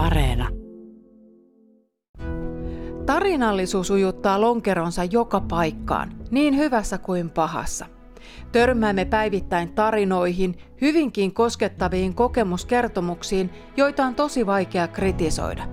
Areena. 0.00 0.48
Tarinallisuus 3.06 3.90
ujuttaa 3.90 4.40
lonkeronsa 4.40 5.04
joka 5.04 5.40
paikkaan, 5.40 6.12
niin 6.30 6.56
hyvässä 6.56 6.98
kuin 6.98 7.30
pahassa. 7.30 7.86
Törmäämme 8.52 9.04
päivittäin 9.04 9.72
tarinoihin, 9.72 10.58
hyvinkin 10.80 11.34
koskettaviin 11.34 12.14
kokemuskertomuksiin, 12.14 13.50
joita 13.76 14.04
on 14.04 14.14
tosi 14.14 14.46
vaikea 14.46 14.88
kritisoida. 14.88 15.68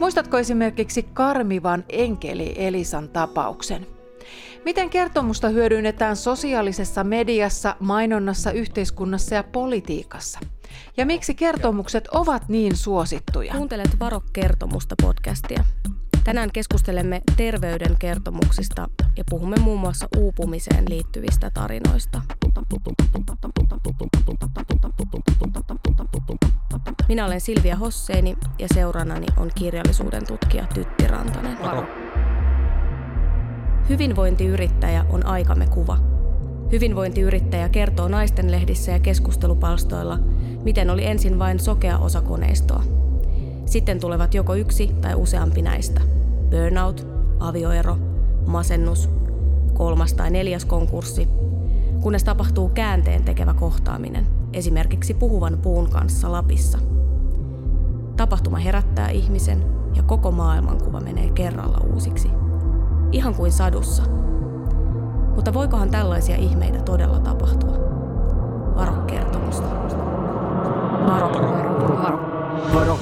Muistatko 0.00 0.38
esimerkiksi 0.38 1.02
karmivan 1.02 1.84
enkeli 1.88 2.54
Elisan 2.56 3.08
tapauksen? 3.08 3.86
Miten 4.64 4.90
kertomusta 4.90 5.48
hyödynnetään 5.48 6.16
sosiaalisessa 6.16 7.04
mediassa, 7.04 7.76
mainonnassa, 7.80 8.50
yhteiskunnassa 8.50 9.34
ja 9.34 9.42
politiikassa? 9.42 10.38
Ja 10.96 11.06
miksi 11.06 11.34
kertomukset 11.34 12.08
ovat 12.08 12.48
niin 12.48 12.76
suosittuja? 12.76 13.54
Kuuntelet 13.54 14.00
Varo 14.00 14.22
kertomusta 14.32 14.94
podcastia. 15.02 15.64
Tänään 16.24 16.52
keskustelemme 16.52 17.22
terveyden 17.36 17.96
kertomuksista 17.98 18.88
ja 19.16 19.24
puhumme 19.30 19.56
muun 19.56 19.80
muassa 19.80 20.08
uupumiseen 20.16 20.84
liittyvistä 20.88 21.50
tarinoista. 21.50 22.22
Minä 27.08 27.26
olen 27.26 27.40
Silvia 27.40 27.76
Hosseini 27.76 28.36
ja 28.58 28.66
seurannani 28.74 29.26
on 29.36 29.50
kirjallisuuden 29.54 30.26
tutkija 30.26 30.66
Tytti 30.74 31.06
Rantanen. 31.06 31.58
Varo. 31.62 31.86
Hyvinvointiyrittäjä 33.88 35.04
on 35.10 35.26
aikamme 35.26 35.66
kuva. 35.66 36.19
Hyvinvointiyrittäjä 36.72 37.68
kertoo 37.68 38.08
naistenlehdissä 38.08 38.92
ja 38.92 38.98
keskustelupalstoilla, 38.98 40.18
miten 40.64 40.90
oli 40.90 41.06
ensin 41.06 41.38
vain 41.38 41.60
sokea 41.60 41.98
osa 41.98 42.20
koneistoa. 42.20 42.82
Sitten 43.66 44.00
tulevat 44.00 44.34
joko 44.34 44.54
yksi 44.54 44.90
tai 45.00 45.14
useampi 45.14 45.62
näistä. 45.62 46.00
Burnout, 46.50 47.06
avioero, 47.40 47.96
masennus, 48.46 49.08
kolmas 49.74 50.14
tai 50.14 50.30
neljäs 50.30 50.64
konkurssi, 50.64 51.28
kunnes 52.00 52.24
tapahtuu 52.24 52.68
käänteen 52.68 53.24
tekevä 53.24 53.54
kohtaaminen, 53.54 54.26
esimerkiksi 54.52 55.14
puhuvan 55.14 55.58
puun 55.62 55.90
kanssa 55.90 56.32
Lapissa. 56.32 56.78
Tapahtuma 58.16 58.58
herättää 58.58 59.08
ihmisen 59.08 59.64
ja 59.94 60.02
koko 60.02 60.30
maailmankuva 60.30 61.00
menee 61.00 61.30
kerralla 61.30 61.80
uusiksi. 61.92 62.30
Ihan 63.12 63.34
kuin 63.34 63.52
sadussa. 63.52 64.02
Mutta 65.34 65.54
voikohan 65.54 65.90
tällaisia 65.90 66.36
ihmeitä 66.36 66.82
todella 66.82 67.18
tapahtua? 67.18 67.72
Varo 68.76 68.92
kertomusta. 68.92 69.66
Varo, 71.06 71.28
varo, 71.32 72.02
varo. 72.02 72.18
Varo. 72.74 72.98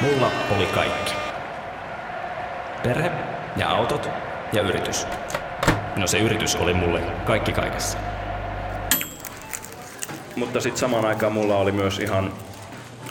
Mulla 0.00 0.30
oli 0.56 0.66
kaikki. 0.66 1.14
Perhe 2.82 3.10
ja 3.56 3.70
autot 3.70 4.10
ja 4.54 4.62
yritys. 4.62 5.06
No 5.96 6.06
se 6.06 6.18
yritys 6.18 6.56
oli 6.56 6.74
mulle 6.74 7.00
kaikki 7.24 7.52
kaikessa. 7.52 7.98
Mutta 10.36 10.60
sitten 10.60 10.80
samaan 10.80 11.04
aikaan 11.04 11.32
mulla 11.32 11.56
oli 11.56 11.72
myös 11.72 11.98
ihan 11.98 12.32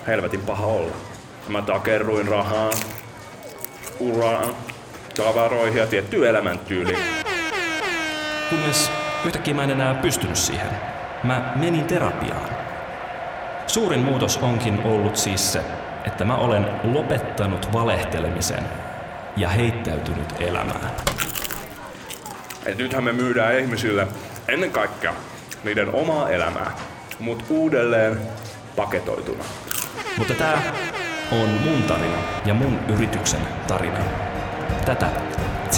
helvetin 0.08 0.39
paha 0.39 0.66
olla. 0.66 0.95
Mä 1.47 1.61
takerruin 1.61 2.27
rahaa, 2.27 2.69
uraan, 4.00 4.55
tavaroihin 5.16 5.77
ja 5.77 5.88
tiettyyn 5.88 6.30
elämäntyyliin. 6.30 7.00
Kunnes 8.50 8.91
yhtäkkiä 9.25 9.53
mä 9.53 9.63
en 9.63 9.72
enää 9.72 9.94
pystynyt 9.94 10.35
siihen. 10.35 10.69
Mä 11.23 11.53
menin 11.56 11.85
terapiaan. 11.85 12.50
Suurin 13.67 14.00
muutos 14.00 14.38
onkin 14.38 14.81
ollut 14.84 15.16
siis 15.16 15.53
se, 15.53 15.62
että 16.06 16.25
mä 16.25 16.35
olen 16.35 16.67
lopettanut 16.84 17.73
valehtelemisen 17.73 18.63
ja 19.38 19.50
heittäytynyt 19.50 20.34
elämään. 20.40 20.91
Et 22.66 22.78
nythän 22.78 23.03
me 23.03 23.13
myydään 23.13 23.59
ihmisille 23.59 24.07
ennen 24.47 24.72
kaikkea 24.72 25.13
niiden 25.63 25.96
omaa 25.96 26.29
elämää, 26.29 26.72
mutta 27.19 27.46
uudelleen 27.50 28.22
paketoituna. 28.75 29.44
Mutta 30.18 30.34
tää 30.34 30.62
on 31.31 31.50
mun 31.50 31.84
tarina 31.84 32.18
ja 32.46 32.53
mun 32.53 32.79
yrityksen 32.94 33.41
tarina. 33.68 34.00
Tätä 34.85 35.09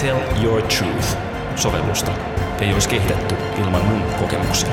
Tell 0.00 0.18
Your 0.44 0.62
Truth 0.62 1.16
sovellusta 1.56 2.12
ei 2.60 2.72
olisi 2.72 2.88
kehitetty 2.88 3.34
ilman 3.60 3.84
mun 3.84 4.02
kokemuksia. 4.20 4.72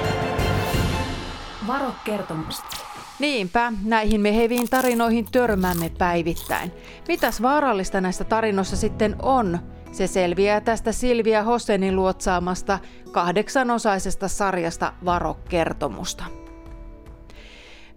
Varo 1.67 1.91
kertomusta. 2.03 2.77
Niinpä, 3.19 3.73
näihin 3.85 4.21
meheviin 4.21 4.69
tarinoihin 4.69 5.25
törmäämme 5.31 5.91
päivittäin. 5.97 6.71
Mitäs 7.07 7.41
vaarallista 7.41 8.01
näistä 8.01 8.23
tarinoissa 8.23 8.77
sitten 8.77 9.15
on? 9.21 9.59
Se 9.93 10.07
selviää 10.07 10.61
tästä 10.61 10.91
Silvia 10.91 11.43
Hossenin 11.43 11.95
luotsaamasta 11.95 12.79
kahdeksanosaisesta 13.11 14.27
sarjasta 14.27 14.93
Varo-kertomusta. 15.05 16.23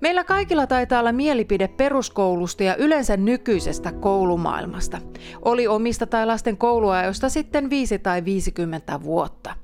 Meillä 0.01 0.25
kaikilla 0.25 0.67
taitaa 0.67 1.01
olla 1.01 1.13
mielipide 1.13 1.69
peruskoulusta 1.69 2.63
ja 2.63 2.77
yleensä 2.77 3.17
nykyisestä 3.17 3.93
koulumaailmasta. 3.93 4.99
Oli 5.45 5.67
omista 5.67 6.07
tai 6.07 6.27
lasten 6.27 6.57
kouluajoista 6.57 7.29
sitten 7.29 7.71
5 7.71 7.99
tai 7.99 8.25
50 8.25 9.03
vuotta. 9.03 9.55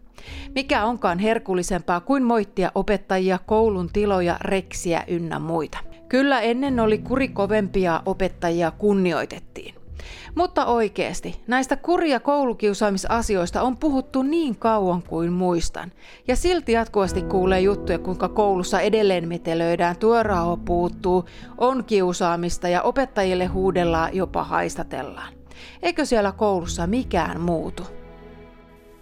Mikä 0.54 0.84
onkaan 0.84 1.18
herkullisempaa 1.18 2.00
kuin 2.00 2.22
moittia 2.22 2.72
opettajia, 2.74 3.38
koulun 3.46 3.90
tiloja, 3.92 4.36
reksiä 4.40 5.04
ynnä 5.08 5.38
muita. 5.38 5.78
Kyllä 6.08 6.40
ennen 6.40 6.80
oli 6.80 6.98
kuri 6.98 7.28
kovempia 7.28 8.02
opettajia 8.06 8.70
kunnioitettiin. 8.70 9.81
Mutta 10.34 10.66
oikeasti, 10.66 11.42
näistä 11.46 11.76
kurja 11.76 12.20
koulukiusaamisasioista 12.20 13.62
on 13.62 13.76
puhuttu 13.76 14.22
niin 14.22 14.56
kauan 14.56 15.02
kuin 15.02 15.32
muistan. 15.32 15.92
Ja 16.28 16.36
silti 16.36 16.72
jatkuvasti 16.72 17.22
kuulee 17.22 17.60
juttuja, 17.60 17.98
kuinka 17.98 18.28
koulussa 18.28 18.80
edelleen 18.80 19.28
metelöidään, 19.28 19.96
työrauha 19.96 20.56
puuttuu, 20.56 21.24
on 21.58 21.84
kiusaamista 21.84 22.68
ja 22.68 22.82
opettajille 22.82 23.46
huudellaan, 23.46 24.16
jopa 24.16 24.44
haistatellaan. 24.44 25.34
Eikö 25.82 26.04
siellä 26.04 26.32
koulussa 26.32 26.86
mikään 26.86 27.40
muutu? 27.40 27.82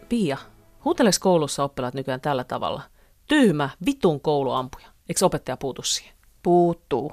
Pia, 0.08 0.36
huuteleeko 0.84 1.18
koulussa 1.20 1.64
oppilaat 1.64 1.94
nykyään 1.94 2.20
tällä 2.20 2.44
tavalla? 2.44 2.82
Tyhmä, 3.26 3.70
vitun 3.86 4.20
kouluampuja. 4.20 4.86
Eikö 5.08 5.26
opettaja 5.26 5.56
puutu 5.56 5.82
siihen? 5.82 6.14
Puuttuu. 6.42 7.12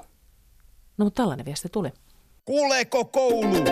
No, 0.98 1.04
mutta 1.04 1.22
tällainen 1.22 1.46
viesti 1.46 1.68
tuli. 1.68 1.92
Kuuleeko 2.48 3.04
koulu? 3.04 3.64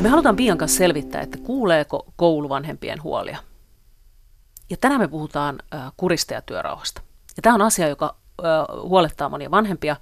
Me 0.00 0.08
halutaan 0.08 0.36
Pian 0.36 0.58
kanssa 0.58 0.78
selvittää, 0.78 1.20
että 1.20 1.38
kuuleeko 1.38 2.06
koulu 2.16 2.48
vanhempien 2.48 3.02
huolia. 3.02 3.38
Ja 4.70 4.76
tänään 4.76 5.00
me 5.00 5.08
puhutaan 5.08 5.58
kurista 5.96 6.34
ja 6.34 6.42
työrauhasta. 6.42 7.02
Ja 7.36 7.42
tämä 7.42 7.54
on 7.54 7.62
asia, 7.62 7.88
joka 7.88 8.16
huolettaa 8.82 9.28
monia 9.28 9.50
vanhempia. 9.50 9.96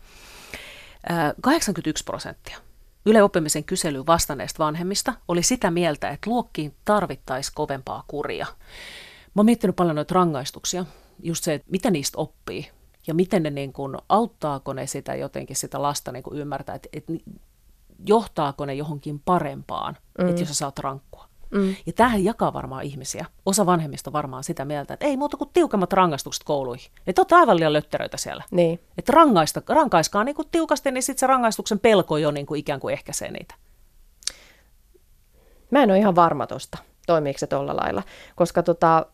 Äh, 1.10 1.32
81 1.40 2.04
prosenttia 2.04 2.58
Yle 3.06 3.22
Oppimisen 3.22 3.64
kyselyyn 3.64 4.06
vastanneista 4.06 4.64
vanhemmista 4.64 5.14
oli 5.28 5.42
sitä 5.42 5.70
mieltä, 5.70 6.10
että 6.10 6.30
luokkiin 6.30 6.74
tarvittaisiin 6.84 7.54
kovempaa 7.54 8.04
kuria. 8.08 8.46
Mä 9.34 9.40
oon 9.40 9.46
miettinyt 9.46 9.76
paljon 9.76 9.96
noita 9.96 10.14
rangaistuksia, 10.14 10.84
just 11.22 11.44
se, 11.44 11.54
että 11.54 11.70
mitä 11.70 11.90
niistä 11.90 12.18
oppii 12.18 12.70
ja 13.06 13.14
miten 13.14 13.42
ne 13.42 13.50
niin 13.50 13.72
kuin, 13.72 13.96
auttaako 14.08 14.72
ne 14.72 14.86
sitä 14.86 15.14
jotenkin 15.14 15.56
sitä 15.56 15.82
lasta 15.82 16.12
niin 16.12 16.22
kuin 16.22 16.38
ymmärtää, 16.38 16.74
että, 16.74 16.88
että 16.92 17.12
johtaako 18.06 18.66
ne 18.66 18.74
johonkin 18.74 19.20
parempaan, 19.24 19.96
mm. 20.18 20.28
että 20.28 20.42
jos 20.42 20.48
sä 20.48 20.54
saat 20.54 20.78
rankkua. 20.78 21.28
Mm. 21.50 21.76
Ja 21.86 21.92
tämähän 21.92 22.24
jakaa 22.24 22.52
varmaan 22.52 22.84
ihmisiä. 22.84 23.26
Osa 23.46 23.66
vanhemmista 23.66 24.12
varmaan 24.12 24.44
sitä 24.44 24.64
mieltä, 24.64 24.94
että 24.94 25.06
ei 25.06 25.16
muuta 25.16 25.36
kuin 25.36 25.50
tiukemmat 25.52 25.92
rangaistukset 25.92 26.44
kouluihin. 26.44 26.90
Että 27.06 27.20
olette 27.20 27.34
aivan 27.34 27.56
liian 27.56 27.72
lötteröitä 27.72 28.16
siellä. 28.16 28.44
Niin. 28.50 28.80
Että 28.98 29.12
rangaista, 29.12 29.62
rankaiskaa 29.68 30.24
niin 30.24 30.34
kuin 30.34 30.48
tiukasti, 30.50 30.90
niin 30.90 31.02
sitten 31.02 31.20
se 31.20 31.26
rangaistuksen 31.26 31.78
pelko 31.78 32.16
jo 32.16 32.30
niin 32.30 32.46
kuin 32.46 32.58
ikään 32.58 32.80
kuin 32.80 32.92
ehkäisee 32.92 33.30
niitä. 33.30 33.54
Mä 35.70 35.82
en 35.82 35.90
ole 35.90 35.98
ihan 35.98 36.14
varma 36.14 36.46
tosta, 36.46 36.78
toimiiko 37.06 37.38
se 37.38 37.46
tuolla 37.46 37.76
lailla, 37.76 38.02
koska 38.36 38.62
tota, 38.62 39.06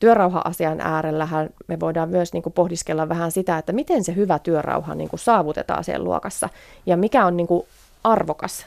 työrauha-asian 0.00 0.80
äärellähän 0.80 1.50
me 1.66 1.80
voidaan 1.80 2.08
myös 2.08 2.32
niin 2.32 2.42
kuin 2.42 2.52
pohdiskella 2.52 3.08
vähän 3.08 3.32
sitä, 3.32 3.58
että 3.58 3.72
miten 3.72 4.04
se 4.04 4.14
hyvä 4.16 4.38
työrauha 4.38 4.94
niin 4.94 5.10
kuin 5.10 5.20
saavutetaan 5.20 5.84
siellä 5.84 6.04
luokassa 6.04 6.48
ja 6.86 6.96
mikä 6.96 7.26
on 7.26 7.36
niin 7.36 7.46
kuin 7.46 7.66
arvokas 8.04 8.66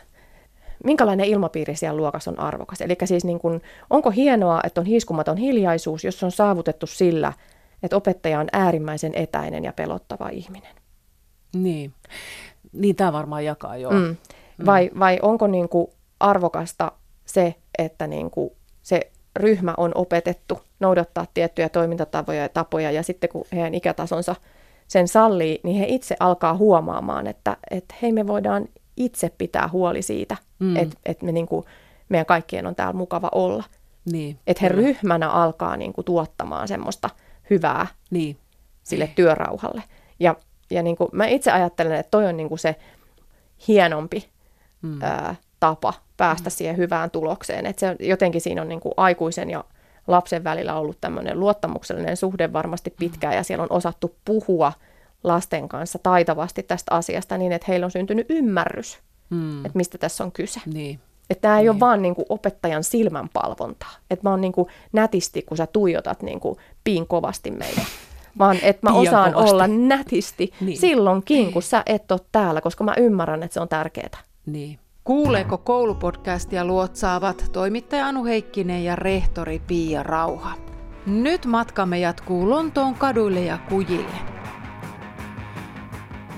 minkälainen 0.83 1.25
ilmapiiri 1.25 1.75
siellä 1.75 1.97
luokassa 1.97 2.31
on 2.31 2.39
arvokas. 2.39 2.81
Eli 2.81 2.97
siis 3.05 3.25
niin 3.25 3.39
kuin, 3.39 3.61
onko 3.89 4.11
hienoa, 4.11 4.59
että 4.63 4.81
on 4.81 4.87
hiiskumaton 4.87 5.37
hiljaisuus, 5.37 6.03
jos 6.03 6.23
on 6.23 6.31
saavutettu 6.31 6.87
sillä, 6.87 7.33
että 7.83 7.97
opettaja 7.97 8.39
on 8.39 8.47
äärimmäisen 8.51 9.11
etäinen 9.15 9.63
ja 9.63 9.73
pelottava 9.73 10.29
ihminen. 10.29 10.75
Niin, 11.53 11.93
niin 12.73 12.95
tämä 12.95 13.13
varmaan 13.13 13.45
jakaa 13.45 13.77
jo. 13.77 13.89
Mm. 13.89 14.15
Vai, 14.65 14.91
vai 14.99 15.19
onko 15.21 15.47
niin 15.47 15.69
kuin 15.69 15.87
arvokasta 16.19 16.91
se, 17.25 17.55
että 17.77 18.07
niin 18.07 18.31
kuin 18.31 18.51
se 18.81 19.11
ryhmä 19.35 19.73
on 19.77 19.91
opetettu 19.95 20.59
noudattaa 20.79 21.25
tiettyjä 21.33 21.69
toimintatapoja 21.69 22.41
ja 22.41 22.49
tapoja, 22.49 22.91
ja 22.91 23.03
sitten 23.03 23.29
kun 23.29 23.45
heidän 23.51 23.73
ikätasonsa 23.73 24.35
sen 24.87 25.07
sallii, 25.07 25.59
niin 25.63 25.77
he 25.77 25.85
itse 25.87 26.15
alkaa 26.19 26.57
huomaamaan, 26.57 27.27
että, 27.27 27.57
että 27.71 27.95
hei 28.01 28.11
me 28.11 28.27
voidaan 28.27 28.65
itse 28.97 29.31
pitää 29.37 29.69
huoli 29.71 30.01
siitä, 30.01 30.37
mm. 30.59 30.77
että, 30.77 30.97
että 31.05 31.25
me 31.25 31.31
niin 31.31 31.47
kuin, 31.47 31.65
meidän 32.09 32.25
kaikkien 32.25 32.67
on 32.67 32.75
täällä 32.75 32.93
mukava 32.93 33.29
olla. 33.31 33.63
Niin, 34.11 34.39
että 34.47 34.61
he 34.61 34.69
kyllä. 34.69 34.81
ryhmänä 34.81 35.29
alkaa 35.29 35.77
niin 35.77 35.93
kuin, 35.93 36.05
tuottamaan 36.05 36.67
semmoista 36.67 37.09
hyvää 37.49 37.87
niin. 38.09 38.37
sille 38.83 39.09
työrauhalle. 39.15 39.83
Ja, 40.19 40.35
ja 40.69 40.83
niin 40.83 40.95
kuin, 40.95 41.09
mä 41.11 41.25
itse 41.25 41.51
ajattelen, 41.51 41.93
että 41.93 42.11
toi 42.11 42.25
on 42.25 42.37
niin 42.37 42.49
kuin 42.49 42.59
se 42.59 42.75
hienompi 43.67 44.29
mm. 44.81 45.01
ää, 45.01 45.35
tapa 45.63 45.93
päästä 46.17 46.49
mm. 46.49 46.51
siihen 46.51 46.77
hyvään 46.77 47.11
tulokseen. 47.11 47.65
Että 47.65 47.79
se 47.79 47.95
jotenkin 47.99 48.41
siinä 48.41 48.61
on 48.61 48.69
niin 48.69 48.79
kuin 48.79 48.93
aikuisen 48.97 49.49
ja 49.49 49.63
lapsen 50.07 50.43
välillä 50.43 50.75
ollut 50.75 50.97
tämmöinen 51.01 51.39
luottamuksellinen 51.39 52.17
suhde 52.17 52.53
varmasti 52.53 52.89
mm. 52.89 52.95
pitkään 52.99 53.35
ja 53.35 53.43
siellä 53.43 53.63
on 53.63 53.71
osattu 53.71 54.15
puhua 54.25 54.73
lasten 55.23 55.69
kanssa 55.69 55.99
taitavasti 56.03 56.63
tästä 56.63 56.95
asiasta 56.95 57.37
niin, 57.37 57.51
että 57.51 57.65
heillä 57.67 57.85
on 57.85 57.91
syntynyt 57.91 58.25
ymmärrys, 58.29 58.99
mm. 59.29 59.65
että 59.65 59.77
mistä 59.77 59.97
tässä 59.97 60.23
on 60.23 60.31
kyse. 60.31 60.61
Niin. 60.65 60.99
Että 61.29 61.41
tämä 61.41 61.57
ei 61.57 61.61
niin. 61.61 61.71
ole 61.71 61.79
vaan 61.79 62.01
niin 62.01 62.15
kuin 62.15 62.25
opettajan 62.29 62.83
silmänpalvontaa. 62.83 63.91
Että 64.11 64.27
mä 64.27 64.31
oon 64.31 64.41
niin 64.41 64.53
kuin 64.53 64.67
nätisti, 64.93 65.41
kun 65.41 65.57
sä 65.57 65.67
tuijotat 65.67 66.21
niin 66.21 66.39
kuin 66.39 66.57
piin 66.83 67.07
kovasti 67.07 67.51
meitä. 67.51 67.81
Vaan 68.39 68.57
että 68.61 68.89
mä 68.89 68.95
osaan 68.95 69.33
kovasti. 69.33 69.51
olla 69.51 69.67
nätisti 69.67 70.53
niin. 70.61 70.77
silloinkin, 70.77 71.53
kun 71.53 71.63
sä 71.63 71.83
et 71.85 72.11
ole 72.11 72.19
täällä, 72.31 72.61
koska 72.61 72.83
mä 72.83 72.93
ymmärrän, 72.97 73.43
että 73.43 73.53
se 73.53 73.59
on 73.59 73.69
tärkeää. 73.69 74.17
Niin. 74.45 74.79
Kuuleeko 75.03 75.57
koulupodcastia 75.57 76.65
luotsaavat 76.65 77.49
toimittaja 77.51 78.07
Anu 78.07 78.25
Heikkinen 78.25 78.83
ja 78.83 78.95
rehtori 78.95 79.59
Pia 79.59 80.03
Rauha. 80.03 80.53
Nyt 81.05 81.45
matkamme 81.45 81.99
jatkuu 81.99 82.49
Lontoon 82.49 82.95
kaduille 82.95 83.41
ja 83.41 83.57
kujille. 83.57 84.15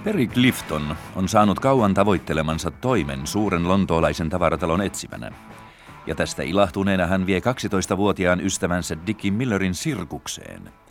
Perry 0.04 0.28
Clifton 0.28 0.96
on 1.16 1.30
saanut 1.30 1.60
kauan 1.60 1.94
tavoittelemansa 1.94 2.72
toimen 2.72 3.28
suuren 3.28 3.68
lontoolaisen 3.68 4.30
tavaratalon 4.30 4.82
etsimänä. 4.82 5.32
Ja 6.08 6.16
tästä 6.16 6.44
ilahtuneena 6.44 7.08
hän 7.08 7.26
vie 7.26 7.40
12-vuotiaan 7.40 8.42
ystävänsä 8.42 8.98
Dickie 9.08 9.32
Millerin 9.32 9.76
sirkukseen– 9.76 10.70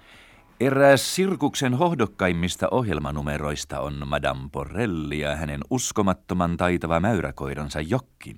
Eräs 0.60 1.14
sirkuksen 1.14 1.74
hohdokkaimmista 1.74 2.68
ohjelmanumeroista 2.70 3.80
on 3.80 4.02
Madame 4.06 4.48
Porrelli 4.52 5.20
ja 5.20 5.36
hänen 5.36 5.60
uskomattoman 5.70 6.56
taitava 6.56 7.00
mäyräkoiransa 7.00 7.80
Jokki. 7.80 8.36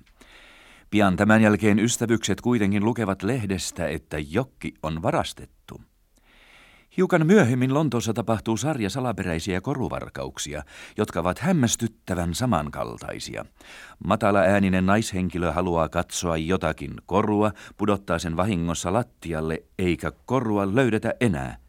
Pian 0.89 1.15
tämän 1.15 1.41
jälkeen 1.41 1.79
ystävykset 1.79 2.41
kuitenkin 2.41 2.85
lukevat 2.85 3.23
lehdestä, 3.23 3.87
että 3.87 4.17
Jokki 4.19 4.73
on 4.83 5.01
varastettu. 5.01 5.81
Hiukan 6.97 7.27
myöhemmin 7.27 7.73
Lontoossa 7.73 8.13
tapahtuu 8.13 8.57
sarja 8.57 8.89
salaperäisiä 8.89 9.61
koruvarkauksia, 9.61 10.63
jotka 10.97 11.19
ovat 11.19 11.39
hämmästyttävän 11.39 12.35
samankaltaisia. 12.35 13.45
Matala 14.05 14.39
ääninen 14.39 14.85
naishenkilö 14.85 15.51
haluaa 15.51 15.89
katsoa 15.89 16.37
jotakin 16.37 16.93
korua, 17.05 17.51
pudottaa 17.77 18.19
sen 18.19 18.37
vahingossa 18.37 18.93
lattialle, 18.93 19.63
eikä 19.79 20.11
korua 20.25 20.75
löydetä 20.75 21.13
enää– 21.19 21.57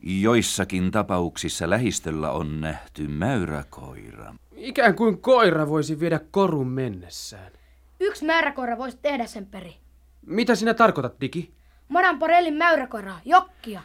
Joissakin 0.00 0.90
tapauksissa 0.90 1.70
lähistöllä 1.70 2.30
on 2.30 2.60
nähty 2.60 3.08
mäyräkoira. 3.08 4.34
Ikään 4.56 4.94
kuin 4.94 5.20
koira 5.20 5.68
voisi 5.68 6.00
viedä 6.00 6.20
korun 6.30 6.68
mennessään. 6.68 7.52
Yksi 8.00 8.24
mäyräkoira 8.24 8.78
voisi 8.78 8.98
tehdä 9.02 9.26
sen 9.26 9.46
peri. 9.46 9.76
Mitä 10.26 10.54
sinä 10.54 10.74
tarkoitat, 10.74 11.20
Diki? 11.20 11.54
Madan 11.88 12.18
Porellin 12.18 12.54
mäyräkoiraa, 12.54 13.20
Jokkia. 13.24 13.82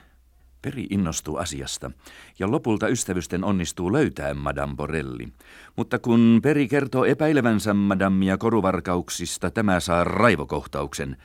Peri 0.62 0.88
innostuu 0.90 1.38
asiasta, 1.38 1.92
ja 2.40 2.52
lopulta 2.52 2.88
ystävysten 2.88 3.44
onnistuu 3.44 3.94
löytää 3.94 4.34
Madame 4.34 4.76
Borelli. 4.76 5.28
Mutta 5.76 6.00
kun 6.00 6.40
Peri 6.44 6.68
kertoo 6.68 7.06
epäilevänsä 7.06 7.74
Madamia 7.74 8.38
koruvarkauksista, 8.38 9.52
tämä 9.52 9.80
saa 9.80 10.04
raivokohtauksen. 10.04 11.18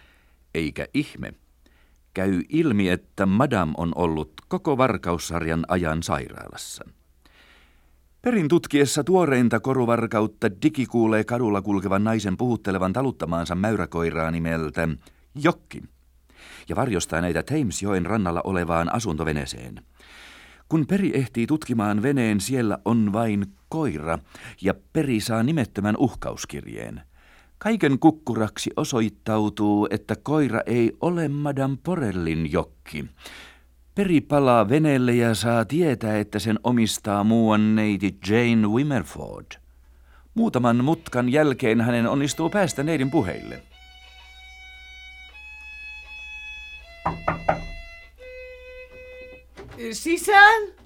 Eikä 0.55 0.87
ihme 0.95 1.35
käy 2.17 2.43
ilmi, 2.49 2.89
että 2.89 3.27
Madame 3.27 3.73
on 3.77 3.93
ollut 3.95 4.33
koko 4.49 4.79
varkaussarjan 4.79 5.65
ajan 5.69 6.03
sairaalassa. 6.03 6.85
Perin 8.23 8.49
tutkiessa 8.49 9.05
tuoreinta 9.05 9.61
koruvarkautta 9.61 10.51
Diki 10.63 10.87
kuulee 10.87 11.25
kadulla 11.25 11.63
kulkevan 11.63 12.05
naisen 12.05 12.37
puhuttelevan 12.37 12.93
taluttamaansa 12.93 13.55
mäyräkoiraa 13.55 14.31
nimeltä 14.31 14.89
Jokki 15.35 15.83
ja 16.69 16.77
varjostaa 16.77 17.21
näitä 17.21 17.43
Thamesjoen 17.43 18.07
rannalla 18.07 18.41
olevaan 18.45 18.95
asuntoveneeseen. 18.95 19.83
Kun 20.69 20.87
Peri 20.87 21.11
ehtii 21.15 21.47
tutkimaan 21.47 22.03
veneen, 22.03 22.41
siellä 22.41 22.79
on 22.85 23.13
vain 23.13 23.47
koira 23.69 24.19
ja 24.63 24.75
Peri 24.93 25.21
saa 25.21 25.43
nimettömän 25.43 25.97
uhkauskirjeen– 25.99 27.01
Kaiken 27.59 27.99
kukkuraksi 27.99 28.71
osoittautuu, 28.77 29.89
että 29.91 30.17
koira 30.23 30.61
ei 30.67 30.93
ole 31.01 31.29
Madame 31.29 31.77
Porellin 31.83 32.53
jokki. 32.53 33.05
Peri 33.95 34.21
palaa 34.21 34.69
veneelle 34.69 35.15
ja 35.15 35.35
saa 35.35 35.65
tietää, 35.65 36.19
että 36.19 36.39
sen 36.39 36.59
omistaa 36.65 37.25
muuan 37.25 37.77
neiti 37.77 38.19
Jane 38.29 38.69
Wimmerford. 38.69 39.47
Muutaman 40.35 40.85
mutkan 40.85 41.33
jälkeen 41.33 41.81
hänen 41.81 42.09
onnistuu 42.09 42.51
päästä 42.51 42.83
neidin 42.83 43.11
puheille. 43.11 43.63
Sisään! 49.93 50.86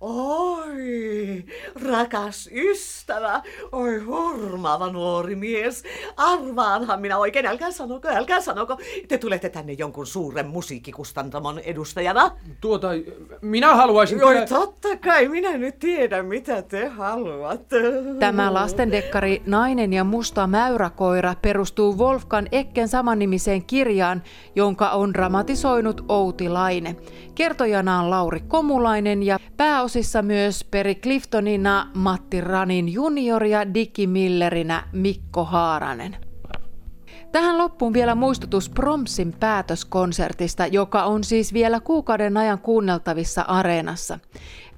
Oi, 0.00 1.44
rakas 1.90 2.48
ystävä, 2.52 3.42
oi 3.72 3.98
hurmaava 3.98 4.92
nuori 4.92 5.36
mies. 5.36 5.82
Arvaanhan 6.16 7.00
minä 7.00 7.18
oikein, 7.18 7.46
älkää 7.46 7.70
sanoko, 7.70 8.08
älkää 8.08 8.40
sanoko. 8.40 8.78
Te 9.08 9.18
tulette 9.18 9.48
tänne 9.48 9.72
jonkun 9.72 10.06
suuren 10.06 10.46
musiikkikustantamon 10.46 11.58
edustajana. 11.58 12.30
Tuota, 12.60 12.88
minä 13.40 13.74
haluaisin 13.74 14.24
Oi, 14.24 14.34
kyllä... 14.34 14.46
totta 14.46 14.88
kai, 14.96 15.28
minä 15.28 15.58
nyt 15.58 15.78
tiedän, 15.78 16.26
mitä 16.26 16.62
te 16.62 16.88
haluatte. 16.88 17.76
Tämä 18.18 18.54
lastendekkari 18.54 19.42
Nainen 19.46 19.92
ja 19.92 20.04
musta 20.04 20.46
mäyräkoira 20.46 21.34
perustuu 21.42 21.98
Wolfgang 21.98 22.46
Ecken 22.52 22.88
samannimiseen 22.88 23.64
kirjaan, 23.64 24.22
jonka 24.56 24.90
on 24.90 25.14
dramatisoinut 25.14 26.04
Outi 26.08 26.48
Laine. 26.48 26.96
Kertojana 27.34 28.00
on 28.00 28.10
Lauri 28.10 28.40
Komulainen 28.40 29.22
ja 29.22 29.38
pääosissa 29.90 30.22
myös 30.22 30.64
Peri 30.64 30.94
Cliftonina 30.94 31.90
Matti 31.94 32.40
Ranin 32.40 32.88
junior 32.88 33.44
ja 33.44 33.74
Dicky 33.74 34.06
Millerinä 34.06 34.88
Mikko 34.92 35.44
Haaranen. 35.44 36.16
Tähän 37.32 37.58
loppuun 37.58 37.92
vielä 37.92 38.14
muistutus 38.14 38.68
Promsin 38.68 39.34
päätöskonsertista, 39.40 40.66
joka 40.66 41.04
on 41.04 41.24
siis 41.24 41.52
vielä 41.52 41.80
kuukauden 41.80 42.36
ajan 42.36 42.58
kuunneltavissa 42.58 43.42
areenassa. 43.42 44.18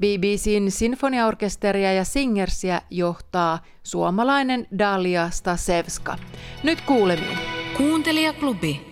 BBCn 0.00 0.70
sinfoniaorkesteria 0.70 1.92
ja 1.92 2.04
singersiä 2.04 2.82
johtaa 2.90 3.58
suomalainen 3.82 4.66
Dalia 4.78 5.30
Stasevska. 5.30 6.16
Nyt 6.62 6.80
kuulemiin. 6.80 7.38
Kuuntelijaklubi. 7.76 8.91